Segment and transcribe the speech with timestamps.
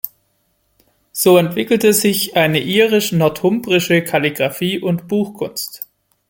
[1.11, 5.81] So entwickelte sich eine irisch-northumbrische Kalligraphie und Buchkunst.